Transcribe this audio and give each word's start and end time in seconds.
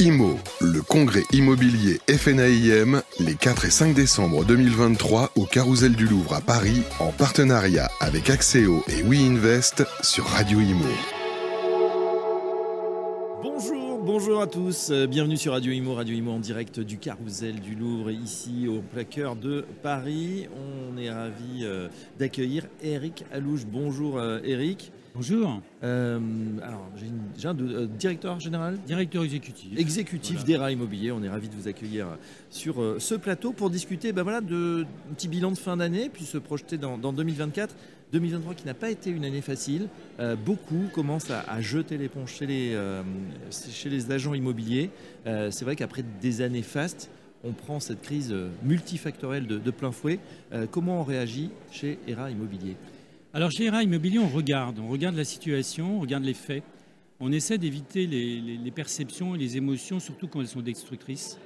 IMO, 0.00 0.38
le 0.60 0.80
congrès 0.80 1.24
immobilier 1.32 1.98
FNAIM, 2.08 3.02
les 3.18 3.34
4 3.34 3.64
et 3.64 3.70
5 3.70 3.94
décembre 3.94 4.44
2023 4.44 5.32
au 5.34 5.44
Carousel 5.44 5.96
du 5.96 6.06
Louvre 6.06 6.34
à 6.34 6.40
Paris, 6.40 6.82
en 7.00 7.10
partenariat 7.10 7.90
avec 8.00 8.30
Axéo 8.30 8.84
et 8.86 9.02
WeInvest 9.02 9.82
sur 10.02 10.24
Radio 10.24 10.60
Imo. 10.60 10.84
Bonjour, 13.42 13.98
bonjour 13.98 14.40
à 14.40 14.46
tous, 14.46 14.90
euh, 14.90 15.08
bienvenue 15.08 15.36
sur 15.36 15.52
Radio 15.52 15.72
Imo, 15.72 15.94
Radio 15.94 16.14
Imo 16.14 16.30
en 16.30 16.38
direct 16.38 16.78
du 16.78 16.98
Carousel 16.98 17.58
du 17.58 17.74
Louvre, 17.74 18.12
ici 18.12 18.68
au 18.68 18.80
plaqueur 18.80 19.34
de 19.34 19.66
Paris. 19.82 20.46
On 20.54 20.96
est 20.96 21.10
ravi 21.10 21.62
euh, 21.62 21.88
d'accueillir 22.20 22.66
Eric 22.84 23.24
Alouche. 23.32 23.66
Bonjour 23.66 24.18
euh, 24.18 24.38
Eric. 24.44 24.92
Bonjour. 25.18 25.60
Euh, 25.82 26.20
alors, 26.62 26.88
j'ai 27.36 27.48
un 27.48 27.58
euh, 27.58 27.86
directeur 27.88 28.38
général 28.38 28.78
Directeur 28.86 29.24
exécutif. 29.24 29.76
exécutif 29.76 30.34
Voilà. 30.36 30.46
d'ERA 30.46 30.70
Immobilier. 30.70 31.10
On 31.10 31.20
est 31.24 31.28
ravi 31.28 31.48
de 31.48 31.56
vous 31.56 31.66
accueillir 31.66 32.06
sur 32.50 32.80
euh, 32.80 33.00
ce 33.00 33.16
plateau 33.16 33.50
pour 33.52 33.68
discuter 33.68 34.12
ben 34.12 34.22
voilà, 34.22 34.40
de 34.40 34.86
un 35.10 35.14
petit 35.14 35.26
bilan 35.26 35.50
de 35.50 35.58
fin 35.58 35.76
d'année, 35.76 36.08
puis 36.08 36.24
se 36.24 36.38
projeter 36.38 36.78
dans, 36.78 36.98
dans 36.98 37.12
2024. 37.12 37.74
2023 38.12 38.54
qui 38.54 38.64
n'a 38.64 38.74
pas 38.74 38.90
été 38.90 39.10
une 39.10 39.24
année 39.24 39.40
facile. 39.40 39.88
Euh, 40.20 40.36
beaucoup 40.36 40.84
commencent 40.94 41.32
à, 41.32 41.40
à 41.40 41.60
jeter 41.60 41.98
l'éponge 41.98 42.30
chez 42.34 42.46
les, 42.46 42.74
euh, 42.74 43.02
chez 43.50 43.90
les 43.90 44.12
agents 44.12 44.34
immobiliers. 44.34 44.88
Euh, 45.26 45.50
C'est 45.50 45.64
vrai 45.64 45.74
qu'après 45.74 46.04
des 46.22 46.42
années 46.42 46.62
fastes, 46.62 47.10
on 47.42 47.50
prend 47.50 47.80
cette 47.80 48.02
crise 48.02 48.32
multifactorielle 48.62 49.48
de, 49.48 49.58
de 49.58 49.70
plein 49.72 49.90
fouet. 49.90 50.20
Comment 50.70 51.00
on 51.00 51.04
réagit 51.04 51.50
chez 51.72 51.98
ERA 52.06 52.30
Immobilier? 52.30 52.76
Alors 53.34 53.50
chez 53.50 53.64
ERA 53.64 53.82
Immobilier, 53.82 54.18
on 54.18 54.28
regarde. 54.28 54.78
On 54.78 54.88
regarde 54.88 55.16
la 55.16 55.24
situation, 55.24 55.98
on 55.98 56.00
regarde 56.00 56.24
les 56.24 56.34
faits. 56.34 56.62
On 57.20 57.32
essaie 57.32 57.58
d'éviter 57.58 58.06
les, 58.06 58.40
les- 58.40 58.56
les 58.56 58.70
perceptions 58.70 59.34
et 59.34 59.38
les 59.38 59.56
émotions, 59.56 60.00
surtout 60.00 60.28
quand 60.28 60.40
elles 60.40 60.48
sont 60.48 60.60
destructrices. 60.62 61.38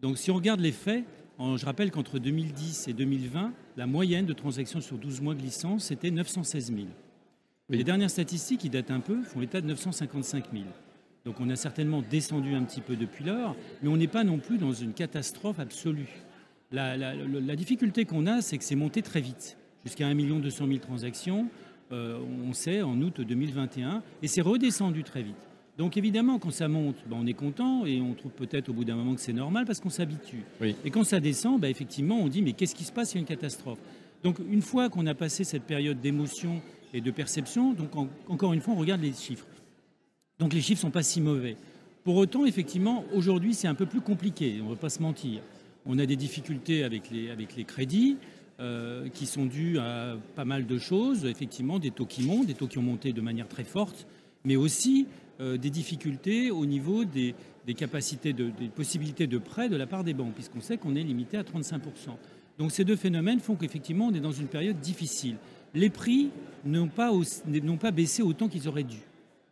Donc 0.00 0.18
si 0.18 0.30
on 0.30 0.34
regarde 0.34 0.60
les 0.60 0.72
faits, 0.72 1.04
je 1.38 1.64
rappelle 1.64 1.90
qu'entre 1.90 2.18
2010 2.18 2.88
et 2.88 2.92
2020, 2.92 3.52
la 3.76 3.86
moyenne 3.86 4.24
de 4.26 4.32
transactions 4.32 4.80
sur 4.80 4.96
12 4.98 5.20
mois 5.20 5.34
glissants, 5.34 5.78
c'était 5.78 6.10
916 6.10 6.68
000. 6.68 6.86
Oui. 7.68 7.76
Les 7.78 7.84
dernières 7.84 8.10
statistiques, 8.10 8.60
qui 8.60 8.70
datent 8.70 8.90
un 8.92 9.00
peu, 9.00 9.22
font 9.22 9.42
état 9.42 9.60
de 9.60 9.66
955 9.66 10.44
000. 10.52 10.64
Donc 11.24 11.40
on 11.40 11.50
a 11.50 11.56
certainement 11.56 12.02
descendu 12.08 12.54
un 12.54 12.62
petit 12.62 12.80
peu 12.80 12.94
depuis 12.94 13.24
lors, 13.24 13.56
mais 13.82 13.88
on 13.88 13.96
n'est 13.96 14.06
pas 14.06 14.22
non 14.22 14.38
plus 14.38 14.58
dans 14.58 14.72
une 14.72 14.92
catastrophe 14.92 15.58
absolue. 15.58 16.08
La, 16.70 16.96
la- 16.96 17.14
la- 17.14 17.40
la 17.40 17.56
difficulté 17.56 18.04
qu'on 18.04 18.26
a, 18.26 18.40
c'est 18.40 18.56
que 18.58 18.64
c'est 18.64 18.76
monté 18.76 19.02
très 19.02 19.20
vite, 19.20 19.56
jusqu'à 19.86 20.06
1 20.08 20.14
200 20.14 20.66
000 20.66 20.78
transactions, 20.80 21.46
euh, 21.92 22.18
on 22.44 22.52
sait, 22.52 22.82
en 22.82 23.00
août 23.00 23.20
2021, 23.20 24.02
et 24.22 24.26
c'est 24.28 24.40
redescendu 24.40 25.04
très 25.04 25.22
vite. 25.22 25.36
Donc 25.78 25.96
évidemment, 25.96 26.38
quand 26.38 26.50
ça 26.50 26.68
monte, 26.68 26.96
ben, 27.08 27.16
on 27.20 27.26
est 27.26 27.34
content 27.34 27.86
et 27.86 28.00
on 28.00 28.14
trouve 28.14 28.32
peut-être 28.32 28.70
au 28.70 28.72
bout 28.72 28.84
d'un 28.84 28.96
moment 28.96 29.14
que 29.14 29.20
c'est 29.20 29.32
normal 29.32 29.64
parce 29.66 29.78
qu'on 29.78 29.90
s'habitue. 29.90 30.42
Oui. 30.60 30.74
Et 30.84 30.90
quand 30.90 31.04
ça 31.04 31.20
descend, 31.20 31.60
ben, 31.60 31.68
effectivement, 31.70 32.18
on 32.18 32.28
dit 32.28 32.42
mais 32.42 32.52
qu'est-ce 32.54 32.74
qui 32.74 32.84
se 32.84 32.92
passe? 32.92 33.12
Il 33.12 33.16
y 33.16 33.18
a 33.18 33.20
une 33.20 33.26
catastrophe. 33.26 33.78
Donc 34.24 34.38
une 34.50 34.62
fois 34.62 34.88
qu'on 34.88 35.06
a 35.06 35.14
passé 35.14 35.44
cette 35.44 35.64
période 35.64 36.00
d'émotion 36.00 36.62
et 36.94 37.00
de 37.02 37.10
perception, 37.10 37.74
donc 37.74 37.94
en- 37.94 38.08
encore 38.28 38.54
une 38.54 38.60
fois, 38.62 38.72
on 38.74 38.78
regarde 38.78 39.02
les 39.02 39.12
chiffres. 39.12 39.46
Donc 40.38 40.54
les 40.54 40.62
chiffres 40.62 40.80
sont 40.80 40.90
pas 40.90 41.02
si 41.02 41.20
mauvais. 41.20 41.56
Pour 42.04 42.16
autant, 42.16 42.46
effectivement, 42.46 43.04
aujourd'hui, 43.14 43.52
c'est 43.52 43.68
un 43.68 43.74
peu 43.74 43.86
plus 43.86 44.00
compliqué. 44.00 44.58
On 44.62 44.64
ne 44.64 44.70
va 44.70 44.76
pas 44.76 44.88
se 44.88 45.02
mentir. 45.02 45.40
On 45.84 45.98
a 45.98 46.06
des 46.06 46.16
difficultés 46.16 46.84
avec 46.84 47.10
les, 47.10 47.30
avec 47.30 47.54
les 47.54 47.64
crédits 47.64 48.16
euh, 48.58 49.08
qui 49.10 49.26
sont 49.26 49.44
dus 49.44 49.78
à 49.78 50.16
pas 50.34 50.44
mal 50.44 50.66
de 50.66 50.78
choses. 50.78 51.24
Effectivement, 51.26 51.78
des 51.78 51.90
taux 51.90 52.06
qui 52.06 52.22
montent, 52.22 52.46
des 52.46 52.54
taux 52.54 52.66
qui 52.66 52.78
ont 52.78 52.82
monté 52.82 53.12
de 53.12 53.20
manière 53.20 53.48
très 53.48 53.64
forte, 53.64 54.06
mais 54.44 54.56
aussi 54.56 55.06
euh, 55.40 55.56
des 55.58 55.70
difficultés 55.70 56.50
au 56.50 56.64
niveau 56.64 57.04
des, 57.04 57.34
capacités, 57.76 58.32
de, 58.32 58.50
des 58.58 58.68
possibilités 58.68 59.26
de 59.26 59.38
prêt 59.38 59.68
de 59.68 59.76
la 59.76 59.86
part 59.86 60.04
des 60.04 60.14
banques, 60.14 60.34
puisqu'on 60.34 60.60
sait 60.60 60.78
qu'on 60.78 60.96
est 60.96 61.02
limité 61.02 61.36
à 61.36 61.42
35%. 61.42 61.80
Donc 62.58 62.72
ces 62.72 62.84
deux 62.84 62.96
phénomènes 62.96 63.40
font 63.40 63.56
qu'effectivement, 63.56 64.06
on 64.06 64.14
est 64.14 64.20
dans 64.20 64.32
une 64.32 64.46
période 64.46 64.80
difficile. 64.80 65.36
Les 65.74 65.90
prix 65.90 66.30
n'ont 66.64 66.88
pas, 66.88 67.12
pas 67.80 67.90
baissé 67.90 68.22
autant 68.22 68.48
qu'ils 68.48 68.68
auraient 68.68 68.84
dû 68.84 69.00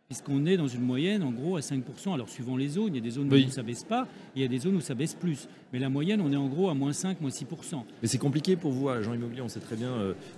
puisqu'on 0.07 0.45
est 0.45 0.55
dans 0.57 0.67
une 0.67 0.81
moyenne 0.83 1.23
en 1.23 1.31
gros 1.31 1.57
à 1.57 1.61
5%. 1.61 2.13
Alors 2.13 2.29
suivant 2.29 2.57
les 2.57 2.67
zones, 2.67 2.89
il 2.89 2.95
y 2.95 2.99
a 2.99 3.01
des 3.01 3.09
zones 3.09 3.27
Oui. 3.31 3.45
où 3.47 3.51
ça 3.51 3.63
baisse 3.63 3.83
pas, 3.83 4.07
il 4.35 4.41
y 4.41 4.45
a 4.45 4.47
des 4.47 4.59
zones 4.59 4.75
où 4.75 4.81
ça 4.81 4.93
baisse 4.93 5.15
plus. 5.15 5.47
Mais 5.73 5.79
la 5.79 5.89
moyenne, 5.89 6.21
on 6.21 6.31
est 6.31 6.35
en 6.35 6.47
gros 6.47 6.69
à 6.69 6.75
moins 6.75 6.93
5, 6.93 7.19
moins 7.21 7.31
6%. 7.31 7.83
Mais 8.03 8.07
c'est 8.07 8.19
compliqué 8.19 8.55
pour 8.55 8.71
vous, 8.71 8.87
agent 8.89 9.13
immobilier, 9.15 9.41
on 9.41 9.49
sait 9.49 9.59
très 9.59 9.75
bien 9.75 9.89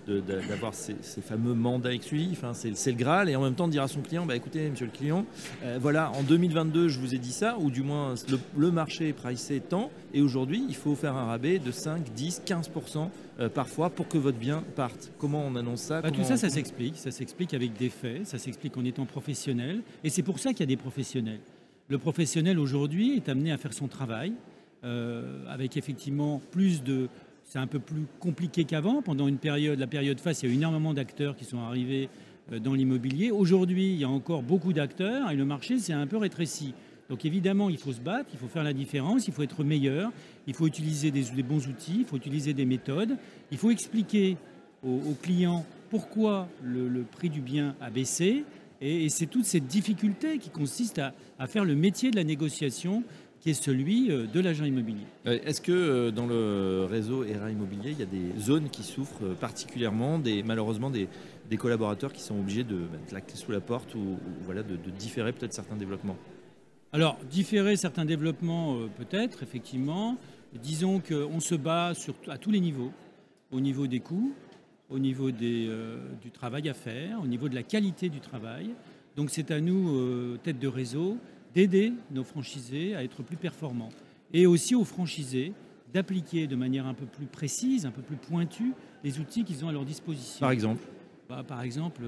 euh, 0.07 0.21
d'avoir 0.47 0.73
ces, 0.73 0.95
ces 1.01 1.21
fameux 1.21 1.53
mandats 1.53 1.93
exclusifs, 1.93 2.43
c'est 2.53 2.75
c'est 2.77 2.91
le 2.91 2.97
Graal, 2.97 3.29
et 3.29 3.35
en 3.35 3.43
même 3.43 3.55
temps 3.55 3.67
de 3.67 3.73
dire 3.73 3.83
à 3.83 3.87
son 3.89 4.01
client, 4.01 4.25
bah, 4.25 4.35
écoutez, 4.37 4.69
monsieur 4.69 4.85
le 4.85 4.91
client, 4.91 5.25
euh, 5.63 5.77
voilà, 5.81 6.11
en 6.13 6.23
2022, 6.23 6.87
je 6.87 6.99
vous 6.99 7.13
ai 7.13 7.17
dit 7.17 7.33
ça, 7.33 7.57
ou 7.59 7.69
du 7.69 7.81
moins 7.83 8.15
le, 8.29 8.39
le 8.57 8.71
marché 8.71 9.09
est 9.09 9.13
pricé 9.13 9.59
tant, 9.59 9.91
et 10.13 10.21
aujourd'hui, 10.21 10.63
il 10.69 10.75
faut 10.75 10.95
faire 10.95 11.15
un 11.17 11.25
rabais 11.25 11.59
de 11.59 11.71
5, 11.71 12.13
10, 12.15 12.41
15% 12.45 13.09
euh, 13.39 13.49
parfois 13.49 13.89
pour 13.89 14.07
que 14.07 14.17
votre 14.17 14.37
bien 14.37 14.63
parte. 14.75 15.11
Comment 15.19 15.45
on 15.45 15.55
annonce 15.55 15.81
ça 15.81 16.01
Bah, 16.01 16.11
tout 16.11 16.23
ça, 16.23 16.37
ça 16.37 16.49
s'explique. 16.49 16.97
Ça 16.97 17.11
s'explique 17.11 17.53
avec 17.53 17.73
des 17.73 17.89
faits, 17.89 18.25
ça 18.25 18.37
s'explique 18.37 18.77
en 18.77 18.85
étant 18.85 19.05
professionnel. 19.05 19.81
Et 20.03 20.09
c'est 20.09 20.23
pour 20.23 20.39
ça 20.39 20.51
qu'il 20.51 20.61
y 20.61 20.63
a 20.63 20.67
des 20.67 20.77
professionnels. 20.77 21.41
Le 21.89 21.97
professionnel 21.97 22.59
aujourd'hui 22.59 23.15
est 23.15 23.29
amené 23.29 23.51
à 23.51 23.57
faire 23.57 23.73
son 23.73 23.87
travail 23.87 24.33
euh, 24.83 25.43
avec 25.49 25.77
effectivement 25.77 26.41
plus 26.51 26.83
de. 26.83 27.09
C'est 27.43 27.59
un 27.59 27.67
peu 27.67 27.79
plus 27.79 28.05
compliqué 28.19 28.65
qu'avant. 28.65 29.01
Pendant 29.01 29.27
une 29.27 29.37
période, 29.37 29.79
la 29.79 29.87
période 29.87 30.19
face, 30.19 30.43
il 30.43 30.49
y 30.49 30.51
a 30.51 30.53
eu 30.53 30.57
énormément 30.57 30.93
d'acteurs 30.93 31.35
qui 31.35 31.45
sont 31.45 31.59
arrivés 31.59 32.09
euh, 32.51 32.59
dans 32.59 32.73
l'immobilier. 32.73 33.31
Aujourd'hui, 33.31 33.91
il 33.91 33.99
y 33.99 34.03
a 34.03 34.09
encore 34.09 34.43
beaucoup 34.43 34.73
d'acteurs 34.73 35.31
et 35.31 35.35
le 35.35 35.45
marché 35.45 35.79
s'est 35.79 35.93
un 35.93 36.07
peu 36.07 36.17
rétréci. 36.17 36.73
Donc 37.09 37.23
évidemment, 37.25 37.69
il 37.69 37.77
faut 37.77 37.93
se 37.93 38.01
battre, 38.01 38.29
il 38.33 38.39
faut 38.39 38.47
faire 38.47 38.63
la 38.63 38.73
différence, 38.73 39.27
il 39.27 39.33
faut 39.33 39.43
être 39.43 39.63
meilleur, 39.63 40.11
il 40.45 40.53
faut 40.53 40.67
utiliser 40.67 41.11
des, 41.11 41.23
bons 41.43 41.67
outils, 41.67 41.99
il 41.99 42.05
faut 42.05 42.17
utiliser 42.17 42.53
des 42.53 42.65
méthodes, 42.65 43.15
il 43.51 43.57
faut 43.57 43.71
expliquer 43.71 44.37
aux, 44.83 45.15
clients 45.21 45.65
pourquoi 45.89 46.47
le, 46.63 47.03
prix 47.03 47.29
du 47.29 47.41
bien 47.41 47.75
a 47.81 47.89
baissé. 47.89 48.43
Et, 48.81 49.09
c'est 49.09 49.25
toute 49.25 49.45
cette 49.45 49.67
difficulté 49.67 50.37
qui 50.37 50.49
consiste 50.49 50.99
à, 50.99 51.47
faire 51.47 51.65
le 51.65 51.75
métier 51.75 52.11
de 52.11 52.15
la 52.17 52.23
négociation 52.23 53.03
qui 53.39 53.51
est 53.51 53.53
celui 53.53 54.11
euh, 54.11 54.25
de 54.25 54.39
l'agent 54.39 54.65
immobilier. 54.65 55.05
Euh, 55.27 55.37
Est-ce 55.45 55.61
que 55.61 55.71
euh, 55.71 56.11
dans 56.11 56.25
le 56.25 56.87
réseau 56.89 57.23
ERA 57.23 57.51
Immobilier, 57.51 57.91
il 57.91 57.99
y 57.99 58.01
a 58.01 58.07
des 58.07 58.39
zones 58.39 58.69
qui 58.69 58.81
souffrent 58.81 59.35
particulièrement, 59.39 60.17
des, 60.17 60.41
malheureusement 60.41 60.89
des, 60.89 61.07
collaborateurs 61.57 62.11
qui 62.11 62.21
sont 62.21 62.37
obligés 62.37 62.63
de 62.63 62.75
mettre 62.75 63.13
la 63.13 63.21
clé 63.21 63.35
sous 63.35 63.51
la 63.51 63.61
porte 63.61 63.93
ou, 63.93 64.17
voilà, 64.43 64.63
de 64.63 64.75
différer 64.97 65.33
peut-être 65.33 65.53
certains 65.53 65.75
développements? 65.75 66.17
Alors, 66.93 67.17
différer 67.29 67.75
certains 67.75 68.05
développements, 68.05 68.75
euh, 68.77 68.87
peut-être, 68.87 69.43
effectivement. 69.43 70.17
Disons 70.63 71.01
qu'on 71.01 71.39
se 71.39 71.55
bat 71.55 71.93
sur, 71.93 72.15
à 72.27 72.37
tous 72.37 72.51
les 72.51 72.61
niveaux, 72.61 72.91
au 73.51 73.59
niveau 73.59 73.87
des 73.87 73.99
coûts, 73.99 74.33
au 74.89 74.99
niveau 74.99 75.31
des, 75.31 75.67
euh, 75.67 75.97
du 76.21 76.31
travail 76.31 76.69
à 76.69 76.73
faire, 76.73 77.21
au 77.21 77.27
niveau 77.27 77.49
de 77.49 77.55
la 77.55 77.63
qualité 77.63 78.07
du 78.09 78.19
travail. 78.19 78.69
Donc 79.17 79.29
c'est 79.29 79.51
à 79.51 79.59
nous, 79.59 79.97
euh, 79.97 80.39
tête 80.41 80.59
de 80.59 80.67
réseau, 80.67 81.17
d'aider 81.53 81.91
nos 82.11 82.23
franchisés 82.23 82.95
à 82.95 83.03
être 83.03 83.21
plus 83.21 83.35
performants. 83.35 83.89
Et 84.33 84.45
aussi 84.45 84.73
aux 84.73 84.85
franchisés 84.85 85.53
d'appliquer 85.93 86.47
de 86.47 86.55
manière 86.55 86.85
un 86.85 86.93
peu 86.93 87.05
plus 87.05 87.25
précise, 87.25 87.85
un 87.85 87.91
peu 87.91 88.01
plus 88.01 88.17
pointue, 88.17 88.73
les 89.03 89.19
outils 89.19 89.43
qu'ils 89.43 89.65
ont 89.65 89.69
à 89.69 89.71
leur 89.71 89.85
disposition. 89.85 90.39
Par 90.39 90.51
exemple? 90.51 90.83
Bah, 91.27 91.43
par 91.45 91.61
exemple, 91.61 92.01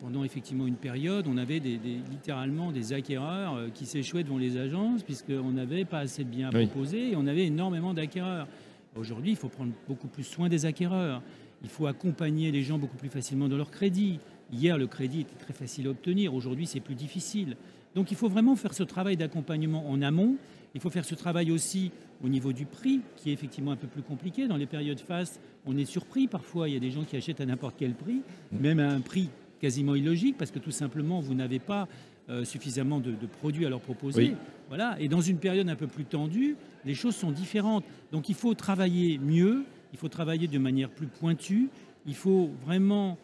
pendant 0.00 0.24
effectivement 0.24 0.66
une 0.66 0.76
période, 0.76 1.26
on 1.28 1.36
avait 1.36 1.60
des, 1.60 1.78
des- 1.78 2.00
littéralement 2.10 2.72
des 2.72 2.92
acquéreurs 2.92 3.54
euh, 3.54 3.68
qui 3.72 3.86
s'échouaient 3.86 4.24
devant 4.24 4.38
les 4.38 4.56
agences 4.56 5.02
puisqu'on 5.02 5.52
n'avait 5.52 5.84
pas 5.84 6.00
assez 6.00 6.24
de 6.24 6.28
biens 6.28 6.50
à 6.52 6.56
Oui. 6.56 6.66
proposer 6.66 7.10
et 7.12 7.16
on 7.16 7.26
avait 7.26 7.46
énormément 7.46 7.94
d'acquéreurs. 7.94 8.48
Aujourd'hui, 8.96 9.30
il 9.32 9.36
faut 9.36 9.48
prendre 9.48 9.72
beaucoup 9.86 10.08
plus 10.08 10.24
soin 10.24 10.48
des 10.48 10.66
acquéreurs. 10.66 11.22
Il 11.62 11.68
faut 11.68 11.86
accompagner 11.86 12.50
les 12.50 12.62
gens 12.62 12.78
beaucoup 12.78 12.96
plus 12.96 13.08
facilement 13.08 13.48
dans 13.48 13.56
leur 13.56 13.70
crédit. 13.70 14.18
Hier, 14.52 14.78
le 14.78 14.86
crédit 14.86 15.20
était 15.20 15.36
très 15.36 15.52
facile 15.52 15.86
à 15.86 15.90
obtenir. 15.90 16.34
Aujourd'hui, 16.34 16.66
c'est 16.66 16.80
plus 16.80 16.94
difficile. 16.94 17.56
Donc, 17.94 18.10
il 18.10 18.16
faut 18.16 18.28
vraiment 18.28 18.56
faire 18.56 18.74
ce 18.74 18.82
travail 18.82 19.16
d'accompagnement 19.16 19.88
en 19.90 20.02
amont. 20.02 20.36
Il 20.74 20.80
faut 20.80 20.90
faire 20.90 21.04
ce 21.04 21.14
travail 21.14 21.50
aussi 21.50 21.90
au 22.22 22.28
niveau 22.28 22.52
du 22.52 22.66
prix, 22.66 23.00
qui 23.16 23.30
est 23.30 23.32
effectivement 23.32 23.72
un 23.72 23.76
peu 23.76 23.86
plus 23.86 24.02
compliqué. 24.02 24.46
Dans 24.48 24.56
les 24.56 24.66
périodes 24.66 25.00
fastes, 25.00 25.40
on 25.66 25.76
est 25.76 25.84
surpris 25.86 26.26
parfois. 26.28 26.68
Il 26.68 26.74
y 26.74 26.76
a 26.76 26.80
des 26.80 26.90
gens 26.90 27.04
qui 27.04 27.16
achètent 27.16 27.40
à 27.40 27.46
n'importe 27.46 27.76
quel 27.78 27.94
prix, 27.94 28.20
même 28.52 28.78
à 28.80 28.90
un 28.90 29.00
prix 29.00 29.28
quasiment 29.60 29.94
illogique, 29.94 30.36
parce 30.38 30.50
que 30.50 30.58
tout 30.58 30.70
simplement, 30.70 31.20
vous 31.20 31.34
n'avez 31.34 31.58
pas 31.58 31.88
euh, 32.28 32.44
suffisamment 32.44 32.98
de, 33.00 33.12
de 33.12 33.26
produits 33.26 33.66
à 33.66 33.68
leur 33.68 33.80
proposer. 33.80 34.30
Oui. 34.30 34.34
Voilà. 34.68 34.96
Et 35.00 35.08
dans 35.08 35.20
une 35.20 35.38
période 35.38 35.68
un 35.68 35.76
peu 35.76 35.86
plus 35.86 36.04
tendue, 36.04 36.56
les 36.84 36.94
choses 36.94 37.14
sont 37.16 37.30
différentes. 37.30 37.84
Donc, 38.12 38.28
il 38.28 38.34
faut 38.34 38.54
travailler 38.54 39.18
mieux, 39.18 39.64
il 39.92 39.98
faut 39.98 40.08
travailler 40.08 40.48
de 40.48 40.58
manière 40.58 40.90
plus 40.90 41.06
pointue, 41.06 41.68
il 42.06 42.14
faut 42.14 42.50
vraiment 42.64 43.16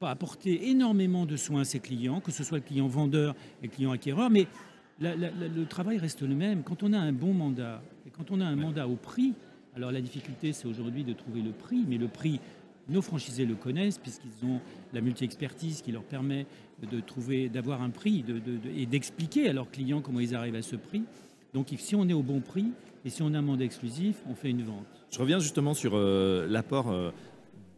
apporter 0.00 0.68
énormément 0.70 1.26
de 1.26 1.36
soins 1.36 1.62
à 1.62 1.64
ses 1.64 1.80
clients, 1.80 2.20
que 2.20 2.30
ce 2.30 2.44
soit 2.44 2.58
le 2.58 2.64
client 2.64 2.86
vendeur 2.86 3.34
et 3.62 3.66
le 3.66 3.72
client 3.72 3.90
acquéreur, 3.90 4.30
mais 4.30 4.46
la- 5.00 5.16
la- 5.16 5.30
la- 5.30 5.48
le 5.48 5.64
travail 5.66 5.98
reste 5.98 6.22
le 6.22 6.34
même. 6.34 6.62
Quand 6.62 6.82
on 6.82 6.92
a 6.92 6.98
un 6.98 7.12
bon 7.12 7.32
mandat 7.34 7.82
et 8.06 8.10
quand 8.10 8.30
on 8.30 8.40
a 8.40 8.44
un 8.44 8.56
mandat 8.56 8.86
au 8.86 8.94
prix, 8.96 9.34
alors 9.74 9.90
la 9.92 10.00
difficulté 10.00 10.52
c'est 10.52 10.66
aujourd'hui 10.68 11.02
de 11.04 11.12
trouver 11.12 11.40
le 11.42 11.50
prix, 11.50 11.84
mais 11.88 11.98
le 11.98 12.08
prix 12.08 12.40
nos 12.88 13.02
franchisés 13.02 13.46
le 13.46 13.54
connaissent 13.54 13.98
puisqu'ils 13.98 14.46
ont 14.46 14.60
la 14.92 15.00
multi-expertise 15.00 15.82
qui 15.82 15.92
leur 15.92 16.02
permet 16.02 16.46
de 16.90 17.00
trouver, 17.00 17.48
d'avoir 17.48 17.82
un 17.82 17.90
prix 17.90 18.24
et 18.76 18.86
d'expliquer 18.86 19.48
à 19.48 19.52
leurs 19.52 19.70
clients 19.70 20.00
comment 20.00 20.20
ils 20.20 20.34
arrivent 20.34 20.54
à 20.54 20.62
ce 20.62 20.76
prix. 20.76 21.02
Donc 21.54 21.68
si 21.76 21.94
on 21.96 22.08
est 22.08 22.12
au 22.12 22.22
bon 22.22 22.40
prix 22.40 22.66
et 23.04 23.10
si 23.10 23.22
on 23.22 23.34
a 23.34 23.38
un 23.38 23.42
mandat 23.42 23.64
exclusif, 23.64 24.16
on 24.28 24.34
fait 24.34 24.50
une 24.50 24.62
vente. 24.62 24.86
Je 25.10 25.18
reviens 25.18 25.38
justement 25.38 25.74
sur 25.74 25.92
euh, 25.94 26.46
l'apport 26.48 26.90
euh, 26.90 27.10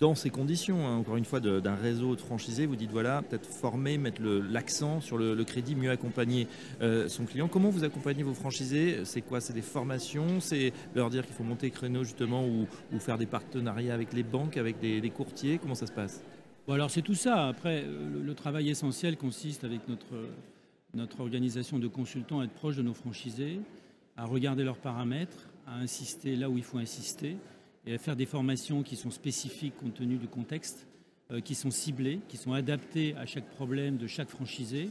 dans 0.00 0.14
ces 0.14 0.30
conditions, 0.30 0.86
hein, 0.86 0.96
encore 0.96 1.16
une 1.16 1.26
fois, 1.26 1.40
d'un 1.40 1.74
réseau 1.74 2.16
de 2.16 2.20
franchisés. 2.20 2.64
Vous 2.64 2.76
dites, 2.76 2.90
voilà, 2.90 3.22
peut-être 3.22 3.46
former, 3.46 3.98
mettre 3.98 4.22
l'accent 4.22 5.00
sur 5.02 5.18
le, 5.18 5.44
crédit, 5.44 5.74
mieux 5.74 5.90
accompagner 5.90 6.48
euh, 6.80 7.06
son 7.08 7.26
client. 7.26 7.48
Comment 7.48 7.68
vous 7.68 7.84
accompagnez 7.84 8.22
vos 8.22 8.32
franchisés? 8.32 9.04
C'est 9.04 9.20
quoi? 9.20 9.40
C'est 9.40 9.52
des 9.52 9.62
formations? 9.62 10.40
C'est 10.40 10.72
leur 10.94 11.10
dire 11.10 11.26
qu'il 11.26 11.34
faut 11.34 11.44
monter 11.44 11.70
créneau 11.70 12.02
justement 12.02 12.46
ou, 12.46 12.66
faire 12.98 13.18
des 13.18 13.26
partenariats 13.26 13.94
avec 13.94 14.14
les 14.14 14.22
banques, 14.22 14.56
avec 14.56 14.80
des, 14.80 15.10
courtiers? 15.10 15.58
Comment 15.58 15.74
ça 15.74 15.86
se 15.86 15.92
passe? 15.92 16.22
Bon, 16.66 16.72
Alors 16.72 16.90
c'est 16.90 17.02
tout 17.02 17.14
ça. 17.14 17.48
Après, 17.48 17.84
le, 17.84 18.34
travail 18.34 18.70
essentiel 18.70 19.18
consiste 19.18 19.64
avec 19.64 19.86
notre, 19.86 20.28
notre 20.94 21.20
organisation 21.20 21.78
de 21.78 21.88
consultants 21.88 22.40
à 22.40 22.44
être 22.44 22.54
proche 22.54 22.76
de 22.76 22.82
nos 22.82 22.94
franchisés, 22.94 23.60
à 24.16 24.24
regarder 24.24 24.64
leurs 24.64 24.78
paramètres, 24.78 25.50
à 25.66 25.76
insister 25.76 26.36
là 26.36 26.48
où 26.48 26.56
il 26.56 26.64
faut 26.64 26.78
insister 26.78 27.36
et 27.86 27.94
à 27.94 27.98
faire 27.98 28.16
des 28.16 28.26
formations 28.26 28.82
qui 28.82 28.96
sont 28.96 29.10
spécifiques 29.10 29.76
compte 29.76 29.94
tenu 29.94 30.16
du 30.16 30.28
contexte, 30.28 30.86
euh, 31.32 31.40
qui 31.40 31.54
sont 31.54 31.70
ciblées, 31.70 32.20
qui 32.28 32.36
sont 32.36 32.52
adaptées 32.52 33.14
à 33.16 33.26
chaque 33.26 33.48
problème 33.50 33.96
de 33.96 34.06
chaque 34.06 34.28
franchisé, 34.28 34.90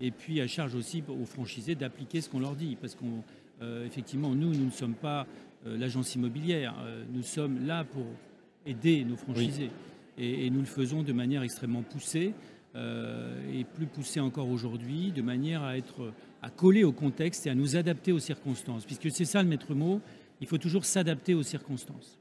et 0.00 0.10
puis 0.10 0.40
à 0.40 0.46
charge 0.46 0.74
aussi 0.74 1.02
aux 1.08 1.24
franchisés 1.24 1.74
d'appliquer 1.74 2.20
ce 2.20 2.28
qu'on 2.28 2.40
leur 2.40 2.56
dit, 2.56 2.76
parce 2.80 2.96
qu'effectivement, 2.96 4.34
nous, 4.34 4.52
nous 4.52 4.66
ne 4.66 4.70
sommes 4.70 4.94
pas 4.94 5.26
euh, 5.66 5.78
l'agence 5.78 6.14
immobilière, 6.14 6.74
euh, 6.80 7.04
nous 7.10 7.22
sommes 7.22 7.66
là 7.66 7.84
pour 7.84 8.04
aider 8.66 9.04
nos 9.04 9.16
franchisés, 9.16 9.70
et, 10.18 10.50
nous 10.50 10.60
le 10.60 10.66
faisons 10.66 11.02
de 11.02 11.12
manière 11.12 11.42
extrêmement 11.42 11.82
poussée. 11.82 12.32
et 12.74 13.64
plus 13.64 13.86
poussée 13.86 14.20
encore 14.20 14.50
aujourd'hui, 14.50 15.12
de 15.12 15.22
manière 15.22 15.62
à 15.62 15.78
être 15.78 16.12
à 16.42 16.50
coller 16.50 16.84
au 16.84 16.92
contexte 16.92 17.46
et 17.46 17.50
à 17.50 17.54
nous 17.54 17.76
adapter 17.76 18.12
aux 18.12 18.18
circonstances, 18.18 18.84
puisque 18.84 19.10
c'est 19.10 19.24
ça 19.24 19.42
le 19.42 19.48
maître 19.48 19.74
mot, 19.74 20.00
il 20.40 20.46
faut 20.46 20.58
toujours 20.58 20.84
s'adapter 20.84 21.34
aux 21.34 21.42
circonstances. 21.42 22.18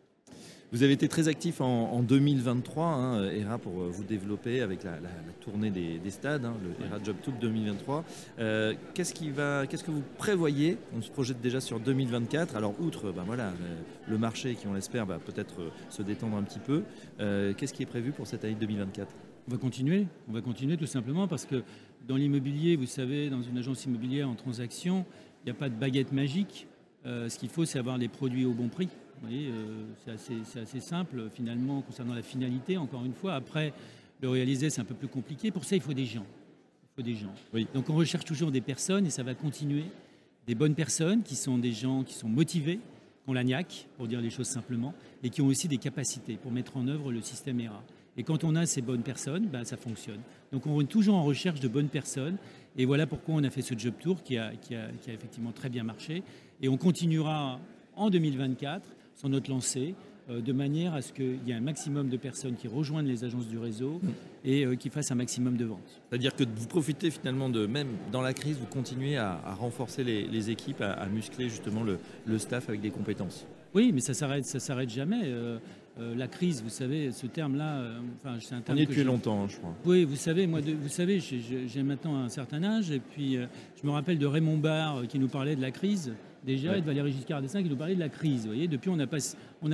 Vous 0.75 0.83
avez 0.83 0.92
été 0.92 1.07
très 1.07 1.30
actif 1.30 1.62
en, 1.62 2.04
2023, 2.04 2.86
hein, 2.86 3.30
ERA, 3.31 3.57
pour 3.57 3.81
euh, 3.81 3.88
vous 3.89 4.04
développer 4.04 4.60
avec 4.60 4.83
la, 4.83 4.98
tournée 5.39 5.69
des, 5.69 6.10
stades, 6.10 6.44
hein, 6.44 6.54
le 6.62 6.86
ERA 6.86 7.01
Job 7.01 7.16
Tour 7.24 7.33
2023. 7.39 8.04
Euh, 8.39 8.74
qu'est-ce, 8.94 9.13
qui 9.13 9.31
va, 9.31 9.68
qu'est-ce 9.68 9.86
que 9.86 9.92
vous 9.92 10.04
prévoyez? 10.18 10.77
On 10.94 11.01
se 11.01 11.10
projette 11.10 11.39
déjà 11.39 11.62
sur 11.62 11.80
2024. 11.80 12.57
Alors, 12.57 12.75
outre 12.81 13.13
ben 13.13 13.24
voilà, 13.25 13.54
le 14.06 14.18
marché 14.18 14.56
qui, 14.56 14.68
on 14.68 14.74
l'espère, 14.74 15.06
va 15.06 15.18
peut-être 15.18 15.62
euh, 15.62 15.69
se 15.89 16.01
détendre 16.01 16.36
un 16.36 16.44
petit 16.44 16.60
peu, 16.60 16.83
qu'est-ce 17.18 17.74
qui 17.74 17.83
est 17.83 17.86
prévu 17.86 18.12
pour 18.12 18.28
cette 18.28 18.44
année 18.44 18.57
2024 18.60 19.07
On 19.48 19.51
va 19.51 19.57
continuer. 19.57 20.07
On 20.28 20.33
va 20.33 20.42
continuer 20.42 20.75
tout 20.75 20.88
simplement 20.88 21.30
parce 21.30 21.45
que 21.45 21.63
dans 22.06 22.18
l'immobilier, 22.18 22.75
vous 22.75 22.86
savez, 22.86 23.30
dans 23.30 23.42
une 23.42 23.57
agence 23.57 23.86
immobilière 23.86 24.28
en 24.28 24.36
transaction, 24.36 25.06
il 25.42 25.45
n'y 25.45 25.51
a 25.51 25.57
pas 25.57 25.69
de 25.69 25.75
baguette 25.75 26.12
magique. 26.12 26.68
ce 27.06 27.39
qu'il 27.39 27.48
faut, 27.48 27.63
c'est 27.63 27.80
avoir 27.80 27.98
les 27.98 28.10
produits 28.10 28.44
au 28.44 28.51
bon 28.51 28.68
prix. 28.68 28.89
Vous 29.21 29.27
voyez, 29.27 29.50
euh, 29.50 29.85
c'est 30.06 30.59
assez, 30.59 30.79
simple 30.79 31.29
finalement 31.33 31.81
concernant 31.81 32.13
la 32.13 32.21
finalité, 32.21 32.77
encore 32.77 33.06
une 33.06 33.13
fois. 33.13 33.35
Après, 33.35 33.73
le 34.21 34.29
réaliser, 34.29 34.69
c'est 34.69 34.81
un 34.81 34.85
peu 34.85 34.94
plus 34.94 35.07
compliqué. 35.07 35.51
Pour 35.51 35.65
ça, 35.65 35.75
il 35.75 35.81
faut 35.81 35.94
des 35.94 36.06
gens. 36.06 36.25
Il 36.83 36.95
faut 36.95 37.01
des 37.01 37.15
gens. 37.15 37.33
Donc 37.73 37.89
on 37.89 37.95
recherche 37.95 38.25
toujours 38.25 38.51
des 38.51 38.62
personnes 38.62 39.06
et 39.06 39.09
ça 39.09 39.23
va 39.23 39.33
continuer. 39.33 39.85
Des 40.47 40.56
bonnes 40.56 40.75
personnes 40.75 41.23
qui 41.23 41.35
sont 41.35 41.57
des 41.57 41.71
gens 41.71 42.03
qui 42.03 42.13
sont 42.13 42.29
motivés, 42.29 42.77
qui 42.77 43.29
ont 43.29 43.33
la 43.33 43.44
niaque, 43.44 43.88
pour 43.97 44.07
dire 44.07 44.21
les 44.21 44.29
choses 44.29 44.47
simplement, 44.47 44.94
et 45.23 45.29
qui 45.29 45.41
ont 45.41 45.47
aussi 45.47 45.68
des 45.68 45.77
capacités 45.77 46.35
pour 46.35 46.51
mettre 46.51 46.77
en 46.77 46.88
œuvre 46.88 47.11
le 47.11 47.21
système 47.21 47.59
ERA. 47.59 47.83
Et 48.18 48.23
quand 48.23 48.44
on 48.44 48.56
a 48.56 48.65
ces 48.65 48.81
bonnes 48.81 49.01
personnes, 49.01 49.47
ben, 49.47 49.65
ça 49.65 49.75
fonctionne. 49.75 50.21
Donc 50.51 50.68
on 50.68 50.79
est 50.81 50.85
toujours 50.85 51.15
en 51.15 51.23
recherche 51.23 51.59
de 51.59 51.68
bonnes 51.68 51.89
personnes. 51.89 52.38
Et 52.77 52.85
voilà 52.85 53.07
pourquoi 53.07 53.35
on 53.35 53.44
a 53.44 53.50
fait 53.50 53.61
ce 53.61 53.77
job 53.77 53.94
tour 54.00 54.23
qui 54.23 54.38
a, 54.38 54.51
qui 54.56 54.75
a, 54.75 54.89
qui 55.01 55.09
a 55.09 55.13
effectivement 55.13 55.51
très 55.51 55.69
bien 55.69 55.83
marché. 55.83 56.23
Et 56.61 56.69
on 56.69 56.77
continuera 56.77 57.59
en 57.95 58.09
2024 58.09 58.85
sur 59.15 59.29
notre 59.29 59.50
lancée, 59.50 59.95
euh, 60.29 60.41
de 60.41 60.53
manière 60.53 60.94
à 60.94 61.01
ce 61.01 61.13
qu'il 61.13 61.39
y 61.45 61.51
ait 61.51 61.56
un 61.56 61.62
maximum 61.62 62.09
de 62.09 62.17
personnes 62.17 62.56
qui 62.56 62.67
rejoignent 62.67 63.07
les 63.07 63.23
agences 63.23 63.47
du 63.47 63.57
réseau 63.57 64.01
et 64.44 64.65
euh, 64.65 64.75
qui 64.75 64.89
fassent 64.89 65.12
un 65.12 65.15
maximum 65.15 65.56
de 65.56 65.65
ventes. 65.65 66.01
C'est-à-dire 66.09 66.35
que 66.35 66.44
vous 66.44 66.67
profitez 66.67 67.12
finalement 67.12 67.50
de, 67.50 67.65
même 67.65 67.89
dans 68.12 68.21
la 68.21 68.33
crise, 68.33 68.57
vous 68.57 68.65
continuez 68.65 69.17
à, 69.17 69.39
renforcer 69.59 70.03
les, 70.03 70.50
équipes, 70.50 70.81
à, 70.81 71.06
muscler 71.07 71.50
justement 71.50 71.83
le, 71.83 72.39
staff 72.39 72.69
avec 72.69 72.81
des 72.81 72.91
compétences. 72.91 73.45
Oui, 73.73 73.91
mais 73.94 74.01
ça 74.01 74.13
s'arrête, 74.13 74.45
ça 74.45 74.59
s'arrête 74.59 74.89
jamais. 74.89 75.31
Euh, 75.97 76.13
la 76.15 76.27
crise, 76.27 76.62
vous 76.62 76.69
savez, 76.69 77.12
ce 77.12 77.25
terme-là, 77.25 77.83
enfin, 78.19 78.38
c'est 78.42 78.53
un 78.53 78.62
terme. 78.62 78.77
On 78.77 78.81
y 78.81 78.83
est 78.83 78.86
depuis 78.86 79.03
longtemps, 79.03 79.47
je 79.47 79.57
crois. 79.57 79.74
Oui, 79.86 80.03
vous 80.03 80.18
savez, 80.18 80.45
moi, 80.45 80.59
vous 80.59 80.89
savez, 80.89 81.19
j'ai 81.19 81.83
maintenant 81.83 82.18
un 82.18 82.30
certain 82.30 82.63
âge, 82.63 82.92
et 82.92 83.00
puis 83.00 83.38
je 83.38 83.88
me 83.88 83.92
rappelle 83.92 84.19
de 84.19 84.25
Raymond 84.25 84.57
Barre 84.57 85.07
qui 85.07 85.19
nous 85.19 85.30
parlait 85.30 85.56
de 85.56 85.62
la 85.62 85.71
crise 85.71 86.13
déjà 86.45 86.77
et 86.77 86.81
de 86.81 86.86
Valéry 86.86 87.12
Giscard 87.12 87.42
d'Estaing 87.42 87.63
qui 87.63 87.69
nous 87.69 87.75
parlait 87.75 87.95
de 87.95 88.00
la 88.00 88.09
crise. 88.09 88.42
Vous 88.42 88.47
voyez, 88.47 88.68
depuis, 88.68 88.89
on 88.89 88.95
n'a 88.95 89.07
pas, 89.07 89.18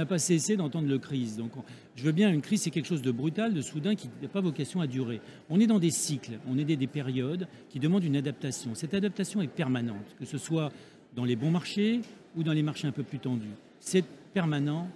pas 0.08 0.18
cessé 0.18 0.56
d'entendre 0.56 0.88
le 0.88 0.98
crise. 0.98 1.38
Donc, 1.38 1.52
je 1.96 2.04
veux 2.04 2.12
bien, 2.12 2.32
une 2.32 2.42
crise, 2.42 2.62
c'est 2.62 2.72
quelque 2.72 2.88
chose 2.88 3.02
de 3.02 3.12
brutal, 3.12 3.54
de 3.54 3.62
soudain, 3.62 3.96
qui 3.96 4.10
n'a 4.22 4.30
pas 4.30 4.42
vocation 4.42 4.80
à 4.80 4.88
durer. 4.88 5.22
On 5.50 5.60
est 5.60 5.68
dans 5.68 5.80
des 5.80 5.92
cycles, 5.92 6.40
on 6.48 6.58
est 6.58 6.64
des, 6.64 6.78
des 6.78 6.88
périodes 6.88 7.48
qui 7.70 7.80
demandent 7.80 8.04
une 8.06 8.16
adaptation. 8.16 8.74
Cette 8.74 8.94
adaptation 8.94 9.42
est 9.42 9.48
permanente, 9.48 10.16
que 10.18 10.26
ce 10.26 10.38
soit 10.38 10.72
dans 11.16 11.26
les 11.26 11.36
bons 11.36 11.52
marchés 11.52 12.02
ou 12.38 12.44
dans 12.44 12.54
les 12.54 12.64
marchés 12.64 12.88
un 12.88 12.94
peu 12.94 13.04
plus 13.04 13.20
tendus. 13.20 13.50
C'est 13.80 14.06
permanent. 14.34 14.88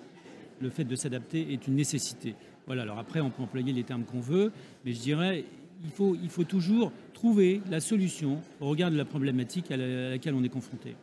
Le 0.60 0.69
fait 0.69 0.84
de 0.84 0.96
s'adapter 0.96 1.54
est 1.54 1.68
une 1.68 1.75
nécessité. 1.75 2.36
Voilà, 2.66 2.84
alors 2.84 3.00
après, 3.00 3.19
on 3.19 3.30
peut 3.30 3.44
employer 3.44 3.74
les 3.74 3.84
termes 3.84 4.04
qu'on 4.04 4.22
veut, 4.22 4.52
mais 4.86 4.94
je 4.94 5.00
dirais, 5.00 5.46
il 5.84 5.92
faut, 5.92 6.16
il 6.22 6.30
faut 6.30 6.44
toujours 6.44 6.92
trouver 7.13 7.62
la 7.69 7.80
solution 7.80 8.42
au 8.60 8.69
regard 8.69 8.92
de 8.92 8.98
la 8.98 9.06
problématique 9.06 9.72
à 9.72 9.78
laquelle 9.78 10.34
on 10.34 10.44
est 10.44 10.50
confronté. 10.50 10.96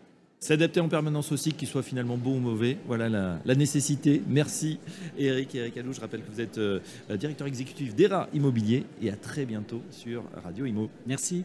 S'adapter 0.42 0.80
en 0.80 0.88
permanence 0.88 1.30
aussi, 1.30 1.52
qu'il 1.52 1.68
soit 1.68 1.84
finalement 1.84 2.16
bon 2.16 2.38
ou 2.38 2.40
mauvais. 2.40 2.76
Voilà 2.88 3.08
la, 3.44 3.54
nécessité. 3.54 4.22
Merci 4.26 4.80
Eric. 5.16 5.54
Eric 5.54 5.76
Allou, 5.76 5.92
je 5.92 6.00
rappelle 6.00 6.22
que 6.22 6.30
vous 6.32 6.40
êtes 6.40 6.58
euh, 6.58 6.80
directeur 7.16 7.46
exécutif 7.46 7.94
d'ERA 7.94 8.28
Immobilier 8.34 8.84
et 9.00 9.10
à 9.10 9.14
très 9.14 9.44
bientôt 9.44 9.82
sur 9.92 10.24
Radio 10.42 10.66
Imo. 10.66 10.90
Merci. 11.06 11.44